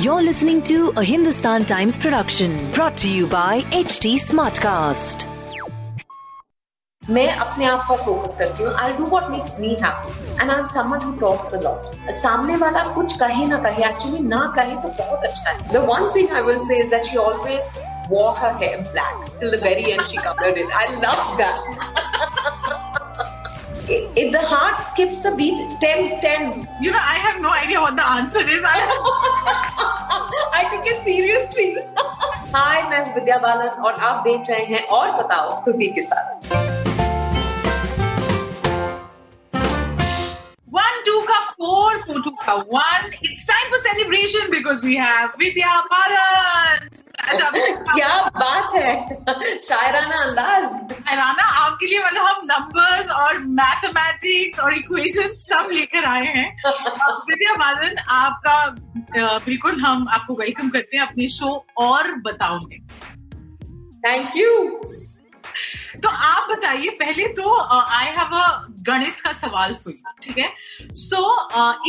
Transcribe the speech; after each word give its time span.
You're 0.00 0.22
listening 0.22 0.62
to 0.62 0.92
a 0.96 1.02
Hindustan 1.02 1.64
Times 1.64 1.98
production 1.98 2.70
brought 2.70 2.96
to 2.98 3.08
you 3.08 3.26
by 3.26 3.62
HT 3.72 4.18
Smartcast. 4.20 5.26
मैं 7.10 7.26
अपने 7.32 7.64
आप 7.66 7.86
पर 7.88 7.96
focus 8.04 8.36
करती 8.38 8.64
हूँ। 8.64 8.74
I 8.80 8.92
do 8.98 9.04
what 9.14 9.30
makes 9.30 9.58
me 9.60 9.68
happy 9.82 10.12
and 10.40 10.50
I 10.50 10.58
am 10.58 10.66
someone 10.74 11.00
who 11.04 11.12
talks 11.20 11.54
a 11.54 11.60
lot 11.62 12.10
सामने 12.20 12.56
वाला 12.56 12.82
कुछ 12.94 13.16
कहे 13.20 13.46
ना 13.46 13.58
कहे 13.64 13.84
एक्चुअली 13.88 14.22
ना 14.28 14.40
कहे 14.56 14.76
तो 14.82 14.88
बहुत 14.98 15.24
अच्छा 15.24 15.50
है। 15.50 15.72
The 15.72 15.84
one 15.90 16.10
thing 16.16 16.36
I 16.36 16.42
will 16.42 16.60
say 16.68 16.78
is 16.82 16.90
that 16.90 17.04
she 17.10 17.16
always 17.26 17.72
wore 18.12 18.30
her 18.38 18.48
hair 18.60 18.78
black 18.94 19.18
till 19.40 19.52
the 19.52 19.58
very 19.60 19.84
end 19.90 20.08
she 20.12 20.18
covered 20.22 20.56
it. 20.62 20.72
I 20.78 20.86
love 21.02 21.28
that. 21.40 21.68
If 23.92 24.32
the 24.32 24.40
heart 24.40 24.82
skips 24.82 25.24
a 25.24 25.34
beat 25.36 25.58
10 25.80 26.20
10 26.20 26.68
You 26.82 26.90
know, 26.92 26.98
I 26.98 27.16
have 27.24 27.40
no 27.40 27.50
idea 27.50 27.80
what 27.80 27.96
the 27.96 28.06
answer 28.08 28.40
is. 28.40 28.62
I, 28.64 28.78
I 30.60 30.62
took 30.72 30.86
it 30.92 31.04
seriously. 31.04 31.76
Hi 32.54 32.82
मैं 32.88 32.98
हूँ 33.04 33.14
विद्या 33.14 33.36
बालन 33.42 33.82
और 33.88 33.94
आप 34.08 34.24
देख 34.24 34.48
रहे 34.50 34.64
हैं 34.72 34.82
और 34.96 35.10
बताओ 35.22 35.50
स्तुति 35.60 35.86
के 35.98 36.02
साथ 36.08 36.50
one, 40.80 40.98
two 41.06 41.20
ka 41.30 41.38
four, 41.56 41.88
four, 42.04 42.20
two 42.26 42.34
ka 42.44 42.56
one. 42.76 43.08
It's 43.22 43.46
time 43.46 43.70
for 43.72 43.78
celebration 43.86 44.50
because 44.50 44.82
we 44.82 44.96
have 44.96 45.34
Vidya 45.38 45.72
Balan. 45.94 46.88
अच्छा, 47.22 47.50
क्या 47.94 48.30
बात 48.36 48.74
है? 48.74 49.14
शायराना 49.62 50.16
अंदाज। 50.16 50.64
शायराना 50.92 51.42
आपके 51.42 51.86
लिए 51.86 52.04
मतलब 52.04 52.22
हम 52.22 52.40
नंबर्स 52.44 53.10
और 53.10 53.38
मैथमेटिक्स 53.38 54.60
और 54.60 54.74
इक्वेशन 54.74 55.28
सब 55.28 55.68
लेकर 55.72 56.04
आए 56.04 56.24
हैं। 56.24 56.56
विद्या 57.30 57.54
बालन 57.54 57.96
आपका 57.98 58.66
बिल्कुल 59.46 59.80
हम 59.80 60.08
आपको 60.08 60.34
वेलकम 60.34 60.68
करते 60.68 60.96
हैं 60.96 61.06
अपने 61.06 61.28
शो 61.28 61.66
और 61.76 62.14
बताओगे। 62.14 62.78
थैंक 64.08 64.36
यू 64.36 64.80
तो 66.02 66.08
आप 66.08 66.48
बताइए, 66.50 66.88
पहले 67.00 67.26
तो 67.38 67.56
आई 67.72 68.06
हैव 68.16 68.36
अ 68.36 68.46
गणित 68.88 69.20
का 69.20 69.32
सवाल 69.40 69.74
फॉर 69.84 69.92
यू 69.92 70.12
ठीक 70.22 70.38
है? 70.38 70.48
So 70.94 71.20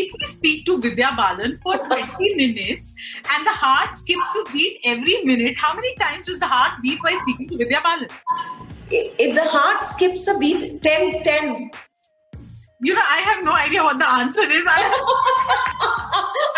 if 0.02 0.16
you 0.22 0.28
speak 0.34 0.64
to 0.68 0.76
Vidya 0.88 1.10
Balan 1.22 1.58
for 1.64 1.78
20 1.92 2.36
minutes 2.38 2.96
and 3.30 3.46
the 3.46 3.54
heart 3.64 3.96
skips 4.02 4.36
a 4.38 4.44
beat 4.52 4.86
every 4.94 5.22
minute 5.26 5.64
how 5.64 5.74
many 5.80 5.96
times 6.00 6.30
is 6.30 6.40
the 6.40 6.52
heart 6.54 6.80
beat 6.82 7.00
while 7.02 7.18
speaking 7.20 7.50
to 7.50 7.58
Vidya 7.64 7.80
Balan 7.90 8.08
if 8.94 9.34
the 9.36 9.44
heart 9.52 9.84
skips 9.92 10.24
a 10.32 10.34
beat 10.42 10.64
10 10.86 11.14
10 11.28 11.54
You 12.83 12.95
know, 12.95 13.03
I 13.05 13.19
have 13.29 13.45
no 13.45 13.53
idea 13.53 13.83
what 13.83 13.99
the 13.99 14.09
answer 14.09 14.43
is. 14.59 14.65
I, 14.67 14.83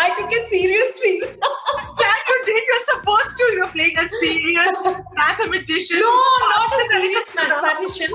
i 0.05 0.07
took 0.17 0.31
it 0.31 0.49
seriously 0.49 1.13
Can 2.01 2.19
you 2.29 2.37
did? 2.45 2.63
You're 2.69 2.85
supposed 2.91 3.37
to. 3.37 3.43
You're 3.55 3.67
playing 3.77 3.97
a 3.97 4.07
serious 4.09 4.77
mathematician. 5.15 5.99
no 5.99 6.11
not 6.53 6.75
a 6.79 6.87
serious 6.93 7.35
mathematician 7.35 8.11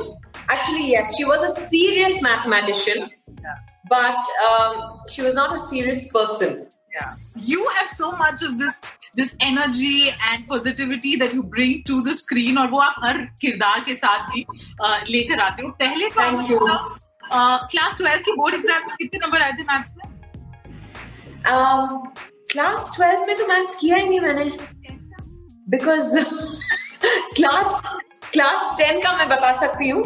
actually 0.48 0.90
yes 0.92 1.16
she 1.16 1.24
was 1.24 1.42
a 1.50 1.52
serious 1.60 2.22
mathematician 2.22 3.08
Yeah. 3.46 3.56
but 3.90 4.30
um, 4.48 5.00
she 5.14 5.22
was 5.22 5.34
not 5.40 5.54
a 5.54 5.58
serious 5.70 6.02
person 6.18 6.66
Yeah. 6.96 7.14
You 7.48 7.66
have 7.78 7.90
so 7.96 8.12
much 8.20 8.42
of 8.50 8.58
this 8.60 8.76
this 9.18 9.32
energy 9.48 10.10
and 10.30 10.46
positivity 10.52 11.16
that 11.22 11.34
you 11.38 11.42
bring 11.56 11.82
to 11.90 11.98
the 12.06 12.14
screen 12.20 12.58
और 12.62 12.70
वो 12.74 12.78
आप 12.86 12.94
हर 13.06 13.18
किरदार 13.42 13.80
के 13.88 13.94
साथ 14.04 14.30
भी 14.32 14.44
अ, 14.52 15.04
लेकर 15.16 15.40
आते 15.48 15.62
हो 15.66 15.70
पहले 15.82 16.08
तो 16.16 16.20
Thank 16.22 16.48
you. 16.54 16.60
क्लास 17.33 17.97
ट्वेल्व 17.97 18.21
की 18.23 18.31
बोर्ड 18.37 18.55
एग्ज़ाम 18.55 18.81
में 18.87 18.95
कितने 18.97 19.19
नंबर 19.25 19.41
आए 19.41 19.51
थे 19.51 19.63
मैथ्स 19.63 19.95
में? 19.97 20.05
क्लास 22.51 22.91
ट्वेल्व 22.95 23.25
में 23.27 23.37
तो 23.37 23.47
मैथ्स 23.47 23.75
किया 23.81 23.95
ही 23.97 24.07
नहीं 24.07 24.19
मैंने। 24.19 24.45
बिकॉज़ 25.69 26.17
क्लास 27.35 27.81
क्लास 28.31 28.73
टेन 28.77 29.01
का 29.01 29.11
मैं 29.17 29.27
बता 29.29 29.51
सकती 29.59 29.89
हूँ। 29.89 30.03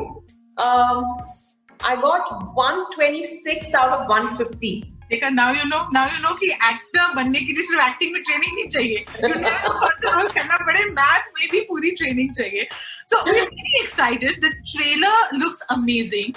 आई 1.79 1.95
गॉट 2.03 2.21
126 2.59 3.75
आउट 3.75 3.91
ऑफ़ 3.91 4.03
150 4.11 4.81
देखा 5.09 5.29
now 5.29 5.53
you 5.55 5.63
know 5.65 5.79
now 5.93 6.05
you 6.13 6.19
know 6.21 6.33
कि 6.35 6.47
एक्टर 6.49 7.13
बनने 7.15 7.39
के 7.39 7.53
लिए 7.53 7.63
सिर्फ़ 7.63 7.81
एक्टिंग 7.83 8.13
में 8.13 8.21
ट्रेनिंग 8.23 8.53
नहीं 8.55 8.67
चाहिए। 8.69 9.05
करना 9.19 10.57
पड़े 10.65 10.83
मैथ 10.91 11.31
में 11.39 11.47
भी 11.51 11.59
पूरी 11.69 11.91
ट्रेनिंग 12.01 12.33
चाहिए। 12.35 12.67
So 13.09 13.23
we 13.23 13.39
are 13.39 13.45
very 13.45 13.79
excited 13.81 14.41
the 14.45 14.51
trailer 14.71 15.35
looks 15.35 15.61
amazing 15.71 16.33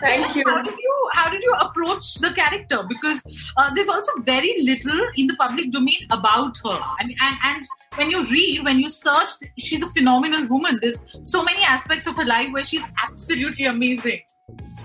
Thank 0.00 0.36
you. 0.36 0.44
How 0.46 0.62
did 0.62 0.78
you 0.78 1.10
how 1.12 1.30
did 1.30 1.42
you 1.42 1.54
approach 1.60 2.14
the 2.16 2.32
character? 2.32 2.82
Because 2.88 3.22
uh, 3.56 3.74
there's 3.74 3.88
also 3.88 4.12
very 4.22 4.54
little 4.60 5.00
in 5.16 5.26
the 5.26 5.36
public 5.36 5.72
domain 5.72 6.06
about 6.10 6.58
her. 6.64 6.78
I 7.00 7.06
mean, 7.06 7.16
and 7.20 7.36
and 7.44 7.66
when 7.96 8.10
you 8.10 8.24
read, 8.26 8.64
when 8.64 8.78
you 8.78 8.90
search, 8.90 9.30
she's 9.58 9.82
a 9.82 9.90
phenomenal 9.90 10.46
woman. 10.48 10.78
There's 10.80 10.98
so 11.22 11.44
many 11.44 11.62
aspects 11.62 12.06
of 12.06 12.16
her 12.16 12.24
life 12.24 12.52
where 12.52 12.64
she's 12.64 12.82
absolutely 13.02 13.66
amazing. 13.66 14.20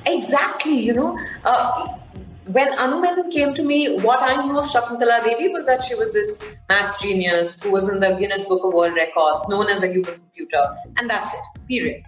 Exactly, 0.05 0.79
you 0.79 0.93
know. 0.93 1.19
Uh, 1.43 1.97
when 2.45 2.77
Anu 2.79 2.99
Menon 2.99 3.29
came 3.31 3.53
to 3.53 3.63
me, 3.63 3.97
what 3.99 4.21
I 4.23 4.43
knew 4.43 4.57
of 4.57 4.65
Shakuntala 4.65 5.23
Devi 5.23 5.49
was 5.53 5.67
that 5.67 5.83
she 5.83 5.93
was 5.95 6.13
this 6.13 6.43
maths 6.67 7.01
genius 7.01 7.61
who 7.61 7.71
was 7.71 7.89
in 7.89 7.99
the 7.99 8.11
Guinness 8.11 8.47
Book 8.47 8.65
of 8.65 8.73
World 8.73 8.95
Records, 8.95 9.47
known 9.47 9.69
as 9.69 9.83
a 9.83 9.87
human 9.87 10.15
computer, 10.15 10.63
and 10.97 11.09
that's 11.09 11.33
it, 11.33 11.39
period. 11.67 12.03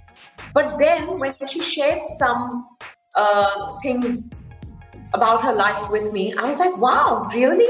But 0.54 0.78
then 0.78 1.20
when 1.20 1.36
she 1.48 1.62
shared 1.62 2.06
some 2.18 2.68
uh, 3.16 3.72
things 3.82 4.32
about 5.14 5.44
her 5.44 5.54
life 5.54 5.90
with 5.90 6.12
me, 6.14 6.34
I 6.34 6.48
was 6.48 6.60
like, 6.60 6.78
wow, 6.78 7.30
really? 7.34 7.68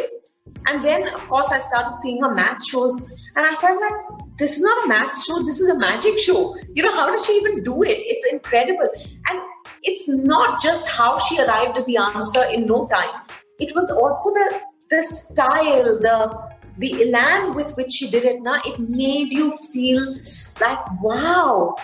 And 0.68 0.84
then, 0.86 1.08
of 1.08 1.28
course, 1.28 1.52
I 1.52 1.60
started 1.60 1.98
seeing 2.00 2.22
her 2.24 2.34
math 2.34 2.64
shows, 2.64 3.00
and 3.36 3.46
I 3.46 3.56
felt 3.56 3.82
like 3.82 4.38
this 4.38 4.58
is 4.58 4.64
not 4.64 4.86
a 4.86 4.88
math 4.88 5.24
show, 5.24 5.42
this 5.44 5.60
is 5.60 5.70
a 5.70 5.78
magic 5.78 6.18
show. 6.20 6.56
You 6.74 6.84
know, 6.84 6.92
how 6.92 7.10
does 7.10 7.26
she 7.26 7.34
even 7.34 7.64
do 7.64 7.84
it? 7.84 7.98
It's 7.98 8.32
incredible. 8.32 8.90
And 9.30 9.42
it's 9.84 10.08
not 10.08 10.62
just 10.62 10.90
how 10.90 11.18
she 11.18 11.40
arrived 11.42 11.78
at 11.78 11.86
the 11.86 11.98
answer 11.98 12.44
in 12.52 12.66
no 12.66 12.88
time, 12.88 13.22
it 13.60 13.76
was 13.76 13.92
also 13.92 14.32
the, 14.32 14.62
the 14.90 15.04
style, 15.04 16.00
the 16.00 16.52
the 16.78 17.02
elan 17.04 17.54
with 17.54 17.76
which 17.76 17.92
she 17.92 18.10
did 18.10 18.24
it. 18.24 18.42
Now, 18.42 18.62
it 18.66 18.80
made 18.80 19.34
you 19.34 19.56
feel 19.74 20.16
like, 20.60 21.02
wow, 21.02 21.76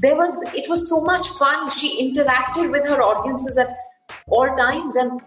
there 0.00 0.16
was 0.16 0.42
it 0.54 0.68
was 0.68 0.88
so 0.88 1.00
much 1.00 1.28
fun. 1.30 1.70
She 1.70 1.88
interacted 2.02 2.70
with 2.70 2.86
her 2.86 3.02
audiences 3.02 3.56
at 3.58 3.72
all 4.26 4.54
times 4.56 4.96
and 4.96 5.20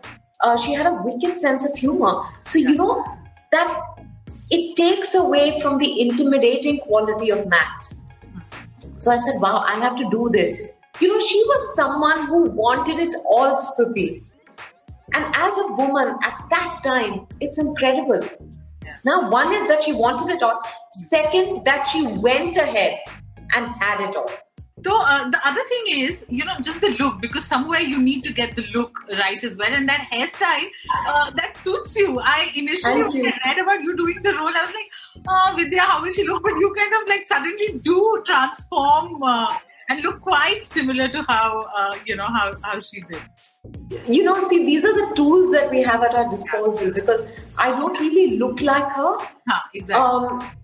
uh, 0.43 0.57
she 0.57 0.73
had 0.73 0.87
a 0.87 1.01
wicked 1.03 1.37
sense 1.37 1.69
of 1.69 1.77
humor. 1.77 2.21
So 2.43 2.59
you 2.59 2.75
know 2.75 3.05
that 3.51 4.05
it 4.49 4.75
takes 4.75 5.13
away 5.15 5.59
from 5.61 5.77
the 5.77 6.01
intimidating 6.01 6.79
quality 6.79 7.29
of 7.31 7.47
maths 7.47 8.01
so 9.01 9.11
i 9.11 9.17
said 9.17 9.39
wow 9.41 9.63
i 9.67 9.73
have 9.83 9.95
to 9.97 10.07
do 10.09 10.29
this. 10.31 10.73
You 10.99 11.07
know 11.11 11.19
she 11.19 11.39
was 11.51 11.75
someone 11.75 12.27
who 12.27 12.41
wanted 12.51 12.99
it 12.99 13.15
all 13.25 13.55
stuti. 13.57 14.21
And 15.13 15.25
as 15.35 15.57
a 15.57 15.67
woman 15.79 16.09
at 16.23 16.43
that 16.51 16.81
time 16.83 17.25
it's 17.39 17.57
incredible. 17.57 18.21
Now 19.03 19.31
one 19.31 19.51
is 19.53 19.67
that 19.69 19.83
she 19.83 19.93
wanted 19.93 20.35
it 20.35 20.43
all. 20.43 20.61
Second 20.91 21.65
that 21.65 21.87
she 21.87 22.05
went 22.27 22.57
ahead 22.57 22.99
and 23.55 23.67
had 23.67 24.07
it 24.07 24.15
all 24.15 24.29
So 24.83 24.99
uh, 24.99 25.29
the 25.29 25.39
other 25.47 25.61
thing 25.69 26.01
is, 26.01 26.25
you 26.29 26.43
know, 26.43 26.53
just 26.61 26.81
the 26.81 26.89
look 26.99 27.21
because 27.21 27.45
somewhere 27.45 27.81
you 27.81 28.01
need 28.01 28.23
to 28.23 28.33
get 28.33 28.55
the 28.55 28.65
look 28.73 28.97
right 29.19 29.43
as 29.43 29.57
well, 29.57 29.71
and 29.71 29.87
that 29.87 30.07
hairstyle 30.11 30.67
uh, 31.07 31.31
that 31.31 31.57
suits 31.57 31.95
you. 31.95 32.19
I 32.19 32.51
initially 32.55 32.99
you. 32.99 33.09
when 33.09 33.33
I 33.33 33.39
read 33.45 33.59
about 33.59 33.83
you 33.83 33.95
doing 33.95 34.21
the 34.23 34.33
role, 34.33 34.47
I 34.47 34.61
was 34.61 34.73
like, 34.73 35.25
"Oh, 35.27 35.53
Vidya, 35.55 35.81
how 35.81 36.01
will 36.01 36.11
she 36.11 36.23
look?" 36.27 36.43
But 36.43 36.57
you 36.57 36.73
kind 36.77 36.93
of 37.01 37.07
like 37.07 37.25
suddenly 37.25 37.79
do 37.83 38.23
transform 38.25 39.21
uh, 39.21 39.57
and 39.89 40.01
look 40.01 40.21
quite 40.21 40.63
similar 40.63 41.09
to 41.09 41.23
how 41.27 41.59
uh, 41.77 41.95
you 42.05 42.15
know 42.15 42.25
how 42.37 42.51
how 42.63 42.79
she 42.79 43.01
did. 43.01 43.21
you 44.07 44.23
know, 44.23 44.39
see, 44.39 44.65
these 44.65 44.85
are 44.85 44.93
the 44.93 45.13
tools 45.15 45.51
that 45.51 45.69
we 45.69 45.83
have 45.83 46.03
at 46.03 46.15
our 46.15 46.29
disposal 46.29 46.91
because 46.91 47.31
I 47.57 47.69
don't 47.69 47.99
really 47.99 48.37
look 48.37 48.61
like 48.61 48.91
her. 48.93 49.17
Huh, 49.47 49.61
exactly. 49.73 49.95
Um, 49.95 50.60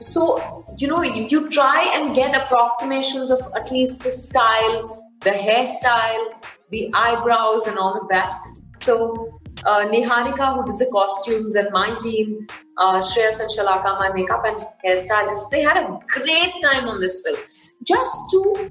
so, 0.00 0.64
you 0.76 0.88
know, 0.88 1.02
you, 1.02 1.24
you 1.24 1.50
try 1.50 1.92
and 1.94 2.14
get 2.14 2.34
approximations 2.34 3.30
of 3.30 3.40
at 3.54 3.70
least 3.70 4.02
the 4.02 4.12
style, 4.12 5.10
the 5.20 5.30
hairstyle, 5.30 6.34
the 6.70 6.90
eyebrows, 6.94 7.66
and 7.66 7.78
all 7.78 7.98
of 7.98 8.08
that. 8.08 8.38
So, 8.80 9.40
uh, 9.64 9.86
Niharika, 9.86 10.54
who 10.54 10.64
did 10.66 10.78
the 10.78 10.90
costumes, 10.92 11.54
and 11.54 11.68
my 11.72 11.98
team, 12.00 12.46
uh, 12.78 13.00
Shreyas 13.00 13.40
and 13.40 13.50
Shalaka, 13.50 13.98
my 13.98 14.12
makeup 14.12 14.44
and 14.44 14.64
hairstylist, 14.84 15.50
they 15.50 15.62
had 15.62 15.76
a 15.76 15.98
great 16.08 16.52
time 16.62 16.88
on 16.88 17.00
this 17.00 17.22
film. 17.22 17.38
Just 17.82 18.30
to 18.30 18.70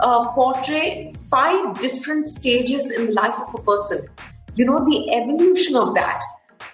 uh, 0.00 0.28
portray 0.32 1.12
five 1.30 1.80
different 1.80 2.26
stages 2.26 2.90
in 2.90 3.06
the 3.06 3.12
life 3.12 3.36
of 3.40 3.54
a 3.54 3.62
person. 3.62 4.06
You 4.56 4.64
know, 4.66 4.84
the 4.84 5.14
evolution 5.14 5.76
of 5.76 5.94
that. 5.94 6.20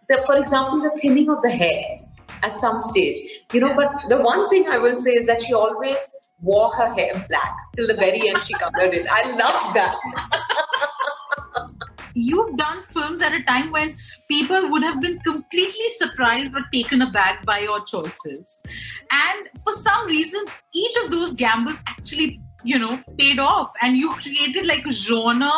The, 0.08 0.23
for 0.26 0.37
example, 0.37 0.81
the 0.81 0.91
thinning 1.00 1.29
of 1.31 1.41
the 1.43 1.50
hair 1.50 1.99
at 2.42 2.58
some 2.58 2.81
stage. 2.81 3.19
You 3.52 3.60
know, 3.60 3.75
but 3.75 4.08
the 4.08 4.20
one 4.22 4.48
thing 4.48 4.66
I 4.69 4.78
will 4.78 4.98
say 4.98 5.12
is 5.12 5.26
that 5.26 5.42
she 5.42 5.52
always 5.52 5.98
wore 6.40 6.75
her 6.75 6.94
hair 6.94 7.12
black 7.28 7.56
till 7.76 7.87
the 7.87 7.94
very 7.94 8.28
end. 8.28 8.42
She 8.42 8.54
covered 8.54 8.94
it. 8.94 9.06
I 9.10 9.37
love 9.37 9.75
that. 9.75 9.96
you've 12.14 12.56
done 12.56 12.82
films 12.82 13.22
at 13.22 13.32
a 13.32 13.42
time 13.44 13.70
when 13.72 13.94
people 14.28 14.70
would 14.70 14.82
have 14.82 15.00
been 15.00 15.19
completely 15.20 15.88
surprised 15.96 16.54
or 16.54 16.62
taken 16.72 17.02
aback 17.02 17.44
by 17.44 17.60
your 17.60 17.84
choices. 17.84 18.64
And 19.10 19.48
for 19.64 19.72
some 19.72 20.06
reason, 20.06 20.42
each 20.75 20.96
of 21.04 21.10
those 21.10 21.34
gambles 21.34 21.81
actually, 21.87 22.40
you 22.64 22.78
know 22.78 23.00
paid 23.18 23.38
off. 23.38 23.72
And 23.82 23.96
you 23.96 24.10
created 24.10 24.66
like 24.66 24.86
a 24.86 24.92
genre 24.92 25.52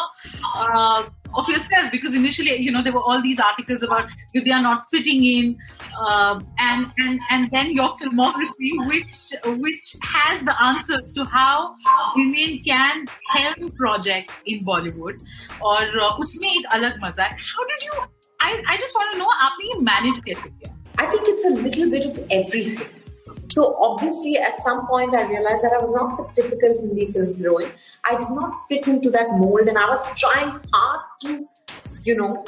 uh, 0.57 1.05
of 1.35 1.49
yourself. 1.49 1.91
Because 1.91 2.15
initially 2.15 2.57
you 2.57 2.71
know 2.71 2.83
there 2.83 2.93
were 2.93 3.01
all 3.01 3.21
these 3.23 3.41
articles 3.41 3.83
about 3.83 4.09
they 4.35 4.51
are 4.51 4.63
not 4.63 4.83
fitting 4.91 5.25
in. 5.25 5.59
Uh, 5.99 6.41
and 6.59 6.93
and 6.99 7.21
and 7.31 7.51
then 7.51 7.73
your 7.73 7.91
filmography 7.99 8.73
which 8.87 9.35
which 9.59 9.97
has 10.03 10.43
the 10.45 10.57
answers 10.63 11.13
to 11.13 11.25
how 11.25 11.75
women 12.17 12.59
can 12.65 13.07
helm 13.29 13.71
project 13.73 14.33
in 14.47 14.65
bollywood. 14.65 15.23
Or 15.61 15.79
uh, 15.79 16.17
usme 16.25 16.49
ek 16.57 16.67
alag 16.79 16.99
how 17.03 17.69
did 17.73 17.87
you 17.89 17.93
i 18.41 18.51
i 18.69 18.77
just 18.77 18.95
want 18.95 19.13
to 19.13 19.19
know 19.19 19.31
how 19.43 19.51
did 19.59 19.69
you 19.75 19.83
manage 19.83 20.21
it? 20.27 20.39
i 20.99 21.07
think 21.07 21.29
it's 21.35 21.45
a 21.47 21.55
little 21.67 21.91
bit 21.91 22.05
of 22.07 22.19
everything. 22.31 23.02
So 23.53 23.77
obviously, 23.83 24.39
at 24.39 24.63
some 24.63 24.87
point, 24.87 25.15
I 25.15 25.29
realized 25.29 25.63
that 25.63 25.75
I 25.75 25.79
was 25.79 25.95
not 25.95 26.17
the 26.17 26.43
typical 26.43 26.71
Hindi 26.81 27.07
film 27.13 27.37
heroine. 27.37 27.71
I 28.03 28.19
did 28.19 28.31
not 28.31 28.55
fit 28.67 28.89
into 28.89 29.11
that 29.11 29.33
mold, 29.33 29.69
and 29.69 29.77
I 29.77 29.89
was 29.89 30.19
trying 30.19 30.59
hard 30.73 31.01
to, 31.25 31.47
you 32.05 32.17
know, 32.17 32.45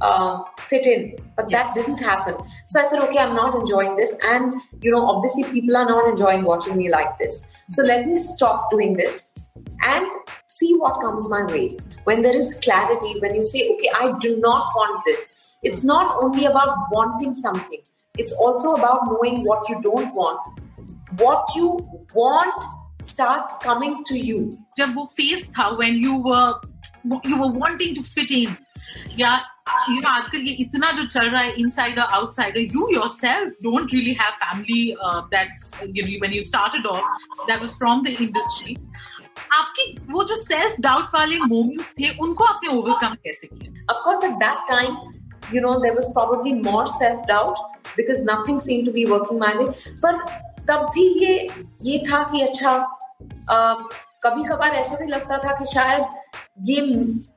uh, 0.00 0.42
fit 0.66 0.84
in, 0.86 1.16
but 1.36 1.48
that 1.50 1.76
didn't 1.76 2.00
happen. 2.00 2.34
So 2.66 2.80
I 2.80 2.84
said, 2.84 3.00
okay, 3.02 3.20
I'm 3.20 3.36
not 3.36 3.54
enjoying 3.60 3.94
this, 3.96 4.18
and 4.24 4.52
you 4.80 4.90
know, 4.90 5.06
obviously, 5.06 5.44
people 5.44 5.76
are 5.76 5.86
not 5.86 6.08
enjoying 6.08 6.42
watching 6.42 6.76
me 6.76 6.90
like 6.90 7.16
this. 7.18 7.52
So 7.70 7.84
let 7.84 8.08
me 8.08 8.16
stop 8.16 8.68
doing 8.72 8.94
this 8.94 9.38
and 9.84 10.06
see 10.48 10.74
what 10.74 11.00
comes 11.00 11.30
my 11.30 11.44
way. 11.44 11.76
When 12.02 12.22
there 12.22 12.36
is 12.36 12.58
clarity, 12.64 13.14
when 13.20 13.36
you 13.36 13.44
say, 13.44 13.70
okay, 13.74 13.90
I 13.94 14.18
do 14.18 14.40
not 14.40 14.74
want 14.74 15.04
this, 15.06 15.48
it's 15.62 15.84
not 15.84 16.20
only 16.20 16.46
about 16.46 16.76
wanting 16.90 17.32
something 17.32 17.82
it's 18.17 18.33
also 18.33 18.75
about 18.75 19.05
knowing 19.05 19.43
what 19.43 19.69
you 19.69 19.81
don't 19.81 20.13
want. 20.13 20.61
What 21.17 21.55
you 21.55 21.67
want 22.13 22.63
starts 22.99 23.57
coming 23.59 24.03
to 24.05 24.17
you. 24.17 24.39
जब 24.77 24.95
वो 24.95 25.05
phase 25.17 25.51
था 25.57 25.69
when 25.77 26.01
you 26.05 26.17
were 26.17 26.53
you 27.25 27.39
were 27.41 27.51
wanting 27.59 27.95
to 27.95 28.03
fit 28.03 28.31
in 28.31 28.55
या 29.19 29.39
you 29.89 30.01
know 30.01 30.09
आजकल 30.09 30.47
ये 30.47 30.53
इतना 30.65 30.91
जो 30.97 31.05
चल 31.05 31.29
रहा 31.29 31.41
है 31.41 31.55
insider 31.63 32.05
outsider 32.17 32.63
you 32.75 32.89
yourself 32.93 33.53
don't 33.63 33.91
really 33.91 34.13
have 34.21 34.35
family 34.43 34.95
uh, 35.05 35.21
that's 35.31 35.71
you 35.93 36.05
know 36.05 36.19
when 36.25 36.33
you 36.37 36.43
started 36.51 36.85
off 36.85 37.05
that 37.47 37.61
was 37.61 37.75
from 37.83 38.03
the 38.03 38.15
industry 38.27 38.77
आपकी 39.53 39.83
वो 40.11 40.23
जो 40.29 40.35
सेल्फ 40.35 40.79
डाउट 40.81 41.13
वाले 41.15 41.37
मोमेंट्स 41.39 41.93
थे 41.99 42.09
उनको 42.25 42.43
आपने 42.43 42.69
ओवरकम 42.77 43.13
कैसे 43.25 43.47
किया 43.47 43.75
Of 43.89 43.99
course, 44.05 44.23
at 44.27 44.33
that 44.39 44.63
time, 44.69 44.95
you 45.55 45.61
know, 45.61 45.79
there 45.79 45.93
was 45.97 46.11
probably 46.13 46.53
more 46.53 46.85
self 46.93 47.25
doubt 47.27 47.70
Because 47.98 48.24
nothing 48.28 48.58
seemed 48.60 48.86
to 48.86 48.92
be 48.92 49.04
working 49.06 49.40
my 49.40 49.52
way. 49.56 49.68
पर 50.02 50.18
तब 50.68 50.86
भी 50.94 51.06
ये 51.24 51.48
ये 51.82 51.98
था 52.08 52.22
कि 52.32 52.40
अच्छा 52.42 52.72
कभी 54.24 54.44
कभार 54.44 54.74
ऐसा 54.76 54.96
भी 54.96 55.06
लगता 55.06 55.38
था 55.38 55.56
कि 55.58 55.64
शायद 55.72 56.02
ये 56.66 56.80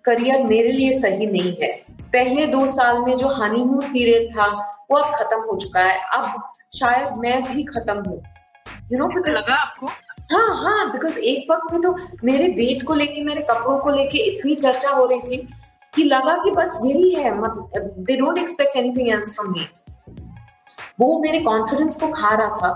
करियर 0.06 0.44
मेरे 0.48 0.72
लिए 0.72 0.94
सही 1.00 1.26
नहीं 1.28 1.56
है। 1.62 1.72
पहले 2.14 2.46
दो 2.48 2.66
साल 2.68 2.98
में 3.00 3.16
जो 3.18 3.28
हनीमून 3.36 3.92
पीरियड 3.94 4.30
था 4.36 4.48
वो 4.92 4.98
अब 4.98 5.16
खत्म 5.16 5.40
हो 5.42 5.58
चुका 5.58 5.82
है। 5.82 6.00
अब 6.18 6.42
शायद 6.74 7.18
मैं 7.20 7.44
भी 7.46 7.64
खत्म 7.66 7.98
हूँ। 8.08 8.22
यू 8.92 8.98
नो 9.00 9.08
बिकॉज़ 9.08 9.36
लगा 9.36 9.56
आपको? 9.56 9.88
हाँ 10.32 10.56
हाँ 10.64 10.92
बिकॉज़ 10.92 11.20
एक 11.32 11.52
वक्त 11.52 11.74
में 11.74 11.82
तो 11.82 11.96
मेरे 12.24 12.48
वेट 12.56 12.84
को 12.88 12.94
लेके 12.94 13.24
मेरे 13.24 13.42
कपड़ों 13.50 13.78
को 13.80 13.90
लेके 13.90 14.18
इतनी 14.30 14.56
चर्चा 14.56 14.90
हो 14.90 15.06
रही 15.06 15.20
थी 15.22 15.48
कि 15.94 16.04
लगा 16.04 16.36
कि 16.44 16.52
बस 16.52 16.80
यही 16.86 17.10
है 17.12 17.38
मतलब 17.40 17.96
they 18.00 18.16
don't 18.18 18.38
expect 18.38 18.76
anything 18.78 19.10
else 19.10 19.36
from 19.36 19.52
me 19.52 19.68
वो 21.01 21.19
मेरे 21.23 21.41
कॉन्फिडेंस 21.45 22.01
को 22.01 22.09
खा 22.13 22.35
रहा 22.37 22.57
था 22.63 22.73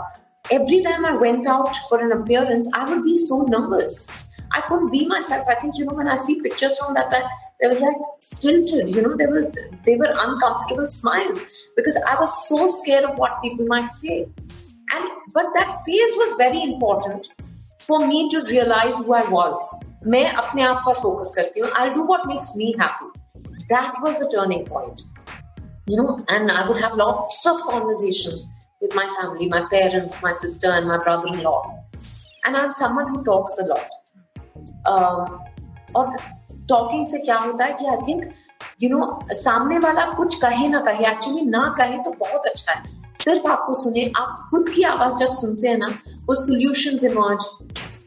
every 0.50 0.82
time 0.82 1.04
I 1.06 1.16
went 1.16 1.46
out 1.46 1.74
for 1.88 2.00
an 2.04 2.12
appearance, 2.12 2.68
I 2.74 2.88
would 2.88 3.02
be 3.04 3.16
so 3.16 3.42
nervous. 3.42 4.08
I 4.52 4.60
couldn't 4.60 4.90
be 4.90 5.06
myself. 5.06 5.46
I 5.48 5.54
think 5.54 5.78
you 5.78 5.84
know 5.86 5.94
when 5.94 6.06
I 6.06 6.14
see 6.14 6.40
pictures 6.40 6.78
from 6.78 6.94
that 6.94 7.10
time, 7.10 7.24
there 7.60 7.68
was 7.68 7.80
like 7.80 7.96
stilted. 8.20 8.94
You 8.94 9.02
know, 9.02 9.16
there 9.16 9.30
was 9.30 9.46
they 9.84 9.96
were 9.96 10.12
uncomfortable 10.16 10.90
smiles 10.90 11.44
because 11.76 12.00
I 12.06 12.14
was 12.16 12.48
so 12.48 12.66
scared 12.66 13.04
of 13.04 13.18
what 13.18 13.42
people 13.42 13.66
might 13.66 13.92
say. 13.94 14.26
And 14.92 15.10
but 15.32 15.46
that 15.54 15.74
phase 15.86 16.14
was 16.16 16.34
very 16.36 16.62
important 16.62 17.28
for 17.80 18.06
me 18.06 18.28
to 18.30 18.42
realize 18.42 18.98
who 18.98 19.14
I 19.14 19.28
was. 19.28 19.56
मैं 20.06 20.24
अपने 20.30 20.62
आप 20.62 20.82
पर 20.86 20.94
focus 21.02 21.32
करती 21.36 21.60
हूँ. 21.60 21.70
I'll 21.72 21.94
do 21.94 22.02
what 22.02 22.26
makes 22.26 22.54
me 22.54 22.74
happy. 22.78 23.10
That 23.70 23.94
was 24.02 24.20
a 24.20 24.30
turning 24.30 24.64
point. 24.66 25.02
You 25.88 25.96
know, 25.96 26.18
and 26.28 26.50
I 26.50 26.66
would 26.68 26.80
have 26.80 26.94
lots 26.94 27.46
of 27.46 27.60
conversations 27.62 28.46
with 28.80 28.94
my 28.94 29.06
family, 29.16 29.48
my 29.48 29.66
parents, 29.70 30.22
my 30.22 30.32
sister, 30.32 30.70
and 30.70 30.88
my 30.88 30.98
brother-in-law. 30.98 31.58
And 32.46 32.56
I'm 32.56 32.72
someone 32.72 33.08
who 33.14 33.22
talks 33.24 33.58
a 33.58 33.66
lot. 33.66 33.88
Um, 34.86 35.40
और 35.96 36.16
talking 36.68 37.04
से 37.06 37.18
क्या 37.18 37.36
होता 37.38 37.64
है 37.64 37.72
कि 37.78 37.86
I 37.86 37.96
think 38.08 38.32
you 38.82 38.88
know 38.90 39.18
सामने 39.34 39.78
वाला 39.78 40.04
कुछ 40.16 40.38
कहे 40.40 40.68
ना 40.68 40.80
कहे 40.86 41.06
एक्चुअली 41.10 41.44
ना 41.50 41.62
कहे 41.78 41.98
तो 42.04 42.10
बहुत 42.20 42.46
अच्छा 42.46 42.72
है 42.72 42.82
सिर्फ 43.24 43.46
आपको 43.46 43.74
सुने 43.82 44.10
आप 44.18 44.46
खुद 44.50 44.68
की 44.74 44.82
आवाज 44.92 45.18
जब 45.20 45.32
सुनते 45.40 45.68
हैं 45.68 45.76
ना 45.78 45.86
वो 46.28 46.34
solution 46.44 47.06
emerge 47.10 47.44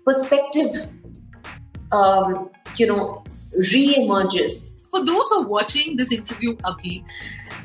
perspective 0.06 0.66
you 2.80 2.88
know 2.88 2.98
री 3.72 3.86
emerges 4.00 4.58
for 4.92 5.06
those 5.06 5.30
who 5.30 5.38
are 5.42 5.48
watching 5.48 5.98
this 5.98 6.12
interview, 6.12 6.56
Abhi, 6.58 7.04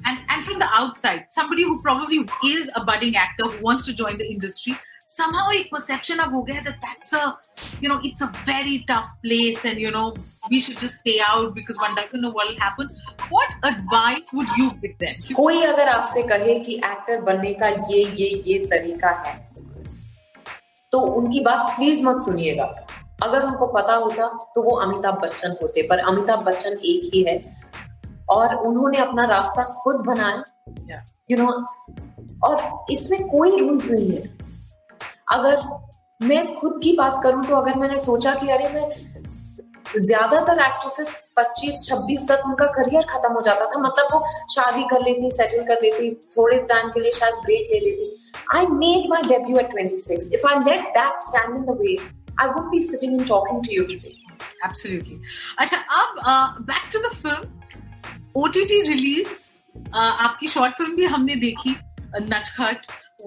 and, 0.05 0.19
and 0.29 0.45
from 0.45 0.59
the 0.59 0.67
outside, 0.71 1.25
somebody 1.29 1.63
who 1.63 1.81
probably 1.81 2.27
is 2.45 2.69
a 2.75 2.83
budding 2.83 3.15
actor 3.15 3.45
who 3.45 3.63
wants 3.63 3.85
to 3.85 3.93
join 3.93 4.17
the 4.17 4.25
industry, 4.25 4.75
somehow 5.07 5.49
a 5.51 5.63
perception 5.65 6.19
of 6.19 6.31
gaya 6.45 6.61
that 6.63 6.77
that's 6.81 7.13
a, 7.13 7.37
you 7.81 7.89
know, 7.89 7.99
it's 8.03 8.21
a 8.21 8.31
very 8.45 8.83
tough 8.87 9.09
place 9.23 9.65
and, 9.65 9.79
you 9.79 9.91
know, 9.91 10.13
we 10.49 10.59
should 10.59 10.77
just 10.77 10.99
stay 10.99 11.19
out 11.27 11.55
because 11.55 11.77
one 11.77 11.95
doesn't 11.95 12.21
know 12.21 12.31
what 12.31 12.49
will 12.49 12.59
happen. 12.59 12.89
What 13.29 13.49
advice 13.63 14.33
would 14.33 14.47
you 14.57 14.71
give 14.81 14.97
them? 14.99 15.15
कोई 15.35 15.61
अगर 15.63 15.89
आपसे 15.89 16.23
कहे 16.27 16.59
कि 16.65 16.75
actor 16.75 17.21
बनने 17.21 17.53
का 17.61 17.67
ये 17.91 18.03
ये 18.21 18.29
ये 18.47 18.59
तरीका 18.65 19.11
है 19.25 19.35
तो 20.91 20.99
उनकी 21.19 21.39
बात 21.45 21.75
प्लीज़ 21.77 22.05
मत 22.05 22.21
सुनिएगा 22.25 22.65
अगर 23.23 23.45
उनको 23.45 23.67
पता 23.73 23.93
होता 23.93 24.27
तो 24.55 24.61
वो 24.63 24.75
अमिताभ 24.81 25.15
बच्चन 25.21 25.55
होते 25.61 25.81
पर 25.89 25.99
अमिताभ 26.11 26.43
बच्चन 26.45 26.77
एक 26.91 27.09
ही 27.13 27.23
है 27.27 27.37
और 28.29 28.55
उन्होंने 28.67 28.97
अपना 28.99 29.25
रास्ता 29.25 29.63
खुद 29.83 29.95
बनाया। 30.07 31.03
यू 31.31 31.37
नो 31.37 31.47
और 32.47 32.85
इसमें 32.91 33.27
कोई 33.29 33.59
रूल्स 33.59 33.91
नहीं 33.91 34.11
है। 34.11 34.23
अगर 35.33 35.61
मैं 36.27 36.41
खुद 36.53 36.79
की 36.83 36.95
बात 36.97 37.19
करूँ 37.23 37.45
तो 37.45 37.55
अगर 37.55 37.79
मैंने 37.79 37.97
सोचा 38.05 38.33
कि 38.35 38.49
अरे 38.49 38.69
मैं 38.73 38.89
ज़्यादातर 39.97 40.59
एक्ट्रेसेस 40.61 41.11
25-26 41.39 42.27
तक 42.29 42.41
उनका 42.45 42.65
करियर 42.73 43.03
खत्म 43.11 43.33
हो 43.33 43.41
जाता 43.41 43.65
था 43.65 43.79
मतलब 43.87 44.13
वो 44.13 44.19
शादी 44.55 44.83
कर 44.91 45.01
लेती 45.03 45.29
सेटल 45.31 45.63
कर 45.67 45.81
लेती 45.83 46.13
थोड़े 46.37 46.57
टाइम 46.71 46.89
के 46.89 46.99
लिए 46.99 47.11
शायद 47.19 47.35
ब्रेक 47.45 47.69
ले 47.73 47.79
लेती। 47.79 48.05
I 48.55 48.67
made 48.83 49.09
my 49.09 49.21
debut 49.29 49.57
at 49.59 49.73
26 49.75 50.33
if 50.33 50.47
I 50.47 50.63
let 50.69 50.87
that 50.97 51.21
stand 51.29 51.55
in 51.55 51.63
the 51.65 51.77
way 51.81 51.97
I 52.41 52.45
wouldn't 52.47 52.71
be 52.71 52.79
sitting 52.85 53.13
and 53.17 53.25
talking 53.27 53.61
to 53.67 53.71
you 53.73 53.83
today. 53.91 54.11
Absolutely. 54.65 55.15
Acha, 55.63 55.77
अब 55.99 56.19
uh, 56.31 56.47
back 56.65 56.83
to 56.95 56.99
the 57.05 57.09
film. 58.37 58.45
OTT 58.45 58.69
release. 58.69 59.53
Uh, 59.77 59.97
आपकी 59.97 60.47
short 60.47 60.73
film 60.73 60.95
भी 60.95 61.05
हमने 61.05 61.35
देखी 61.35 61.75
नटखट 62.15 62.77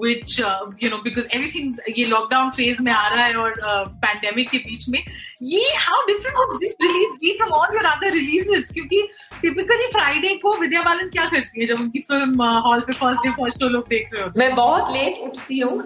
विच 0.03 0.41
you 0.83 0.91
no 0.91 0.97
because 0.97 1.27
everything's 1.27 1.99
ये 1.99 2.05
lockdown 2.05 2.51
phase 2.51 2.83
में 2.83 2.93
आ 2.93 3.09
रहा 3.09 3.25
है 3.25 3.35
और 3.35 3.55
पैंडेमिक 3.89 4.47
uh, 4.47 4.53
के 4.53 4.59
बीच 4.59 4.89
में। 4.89 5.05
ये 5.43 5.65
different 6.09 6.37
would 6.39 6.61
this 6.61 6.75
release? 6.83 7.17
be 7.23 7.39
from 7.39 7.53
all 7.53 7.67
your 7.73 7.87
other 7.87 8.11
releases 8.11 8.73
क्योंकि 8.73 9.09
टिपिकली 9.43 9.87
फ्राइडे 9.87 10.37
को 10.37 10.57
विद्या 10.57 10.83
बालन 10.83 11.09
क्या 11.09 11.25
करती 11.25 11.61
है 11.61 11.67
जब 11.67 11.81
उनकी 11.81 11.99
फ़िल्म 11.99 12.43
हॉल 12.43 12.81
पे 12.81 12.93
फ़र्स्ट 12.93 13.27
डे 13.27 13.31
फ़र्स्ट 13.31 13.59
शो 13.59 13.69
लोग 13.69 13.89
देख 13.89 14.11
रहे 14.15 14.23
हो? 14.23 14.31
मैं 14.37 14.55
बहुत 14.55 14.93
लेट 14.93 15.19
उठती 15.19 15.59
हूँ। 15.59 15.83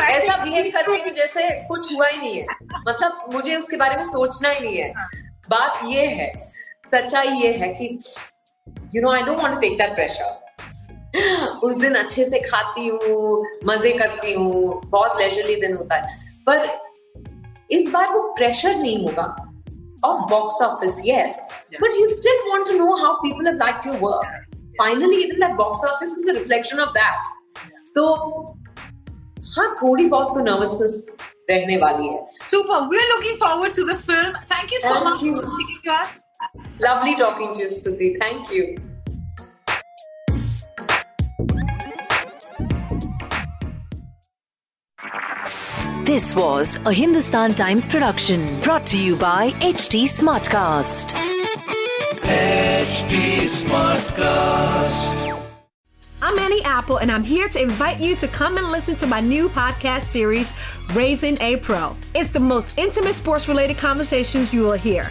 ऐसा 0.00 0.44
बिहेव 0.44 0.70
करती 0.74 0.92
हूँ 0.92 1.14
जैसे 1.14 1.68
कुछ 1.68 1.92
हुआ 1.94 2.08
ही 2.08 2.18
नहीं 2.18 2.34
है। 2.34 2.46
मतलब 2.88 3.30
मुझे 3.34 3.56
उसके 3.56 3.76
बारे 3.76 3.96
में 3.96 4.04
सोचना 4.04 4.48
ही 4.48 4.60
नहीं 4.60 4.76
है। 4.76 4.92
बात 5.50 5.80
ये 5.86 6.06
है 6.06 6.57
सच्चाई 6.90 7.28
ये 7.42 7.52
है 7.52 7.68
कि 7.74 7.86
you 8.94 9.02
know 9.02 9.12
I 9.12 9.22
don't 9.22 9.40
want 9.40 9.54
to 9.54 9.60
take 9.60 9.78
that 9.78 9.94
pressure 9.94 10.46
उस 11.64 11.76
दिन 11.80 11.94
अच्छे 11.94 12.24
से 12.24 12.38
खाती 12.40 12.86
हूँ 12.88 13.44
मज़े 13.66 13.92
करती 13.98 14.32
हूँ 14.32 14.80
बहुत 14.86 15.20
लेजरली 15.20 15.56
दिन 15.60 15.76
होता 15.76 15.96
है। 15.96 16.16
पर 16.46 16.66
इस 17.70 17.90
बार 17.92 18.08
वो 18.12 18.20
प्रेशर 18.36 18.74
नहीं 18.76 18.98
होगा। 19.06 19.24
Off 20.04 20.20
box 20.30 20.60
office 20.62 21.00
yes 21.06 21.40
but 21.82 21.94
you 22.00 22.06
still 22.08 22.50
want 22.50 22.66
to 22.68 22.78
know 22.78 22.94
how 22.96 23.14
people 23.22 23.46
have 23.46 23.56
like 23.56 23.80
to 23.84 23.92
work 24.06 24.46
finally 24.80 25.22
even 25.22 25.40
that 25.40 25.56
box 25.56 25.84
office 25.90 26.16
is 26.18 26.30
a 26.30 26.34
reflection 26.38 26.80
of 26.80 26.90
that 26.98 27.92
तो 27.94 28.04
हाँ 29.56 29.74
थोड़ी 29.82 30.06
बहुत 30.06 30.34
तो 30.34 30.44
नर्वसनेस 30.44 31.16
रहने 31.50 31.76
वाली 31.82 32.08
है। 32.08 32.26
Super 32.50 32.86
we 32.88 32.98
are 32.98 33.12
looking 33.12 33.36
forward 33.40 33.74
to 33.76 33.84
the 33.84 33.96
film 33.98 34.32
thank 34.52 34.72
you 34.72 34.78
so 34.80 34.94
much 35.04 35.20
for 35.20 35.44
taking 35.58 35.94
us 35.94 36.08
you. 36.40 36.48
for 36.54 36.58
speaking 36.58 36.74
to 36.74 36.74
us. 36.74 36.80
lovely 36.80 37.14
talking 37.14 37.54
to 37.54 37.60
you 37.60 37.66
Stuti 37.66 38.16
thank 38.18 38.50
you 38.50 38.76
This 46.08 46.34
was 46.34 46.76
a 46.86 46.92
Hindustan 46.92 47.54
Times 47.54 47.86
production 47.86 48.62
brought 48.62 48.86
to 48.86 48.98
you 48.98 49.14
by 49.14 49.50
HT 49.60 50.04
Smartcast. 50.04 51.12
HT 52.22 53.44
Smartcast. 53.44 55.18
I'm 56.22 56.38
Annie 56.38 56.64
Apple, 56.64 56.96
and 56.96 57.12
I'm 57.12 57.22
here 57.22 57.46
to 57.48 57.60
invite 57.60 58.00
you 58.00 58.16
to 58.16 58.28
come 58.28 58.56
and 58.56 58.66
listen 58.68 58.94
to 58.96 59.06
my 59.06 59.20
new 59.20 59.50
podcast 59.50 60.04
series, 60.04 60.50
Raising 60.94 61.36
a 61.42 61.58
Pro. 61.58 61.94
It's 62.14 62.30
the 62.30 62.40
most 62.40 62.78
intimate 62.78 63.14
sports 63.14 63.46
related 63.46 63.76
conversations 63.76 64.50
you 64.50 64.62
will 64.62 64.72
hear. 64.72 65.10